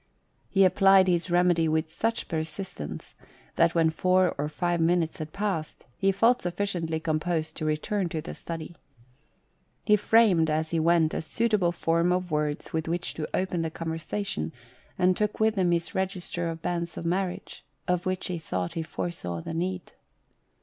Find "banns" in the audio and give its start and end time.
16.63-16.97